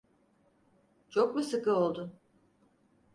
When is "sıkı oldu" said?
1.43-2.13